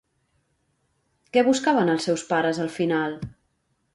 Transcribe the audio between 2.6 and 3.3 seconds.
al final?